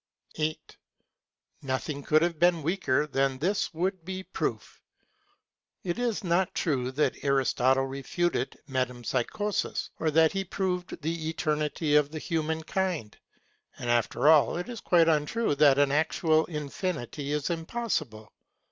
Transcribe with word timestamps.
8. 0.33 0.77
Nothing 1.61 2.01
could 2.01 2.23
have 2.23 2.39
been 2.39 2.63
weaker 2.63 3.05
than 3.05 3.37
this 3.37 3.71
would 3.71 4.03
be 4.03 4.23
proof. 4.23 4.81
It 5.83 5.99
is 5.99 6.23
not 6.23 6.55
true 6.55 6.91
that 6.93 7.23
Aristotle 7.23 7.85
refuted 7.85 8.57
metempsychosis, 8.67 9.91
or 9.99 10.09
that 10.09 10.31
he 10.31 10.43
proved 10.43 10.99
the 11.03 11.29
eternity 11.29 11.95
of 11.95 12.09
the 12.09 12.17
human 12.17 12.63
kind; 12.63 13.15
and 13.77 13.91
after 13.91 14.27
all, 14.27 14.57
it 14.57 14.67
is 14.69 14.81
quite 14.81 15.07
untrue 15.07 15.53
that 15.53 15.77
an 15.77 15.91
actual 15.91 16.45
infinity 16.45 17.31
is 17.31 17.51
impossible. 17.51 18.33